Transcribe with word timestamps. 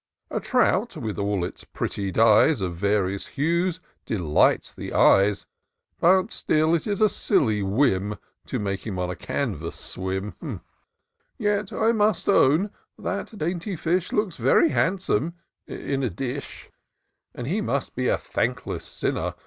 A 0.31 0.39
trout, 0.39 0.97
with 0.97 1.19
all 1.19 1.43
its 1.45 1.63
pretty 1.63 2.09
dyes 2.09 2.59
Of 2.59 2.75
various 2.75 3.27
hues, 3.27 3.79
delights 4.03 4.73
the 4.73 4.93
eyes; 4.93 5.45
But 5.99 6.31
still 6.31 6.73
it 6.73 6.87
is 6.87 7.01
a 7.01 7.07
silly 7.07 7.61
whim 7.61 8.15
To 8.47 8.57
make 8.57 8.87
him 8.87 8.97
on 8.97 9.11
a 9.11 9.15
canvass 9.15 9.75
swim: 9.79 10.61
Yet, 11.37 11.71
I 11.71 11.91
must 11.91 12.27
own, 12.27 12.71
that 12.97 13.37
dainty 13.37 13.75
fish 13.75 14.11
Looks 14.11 14.37
very 14.37 14.69
handsome 14.69 15.35
in 15.67 16.01
a 16.01 16.09
dish; 16.09 16.71
And 17.35 17.45
he 17.45 17.61
must 17.61 17.93
be 17.93 18.07
a 18.07 18.17
thankless 18.17 18.83
sinner. 18.85 19.35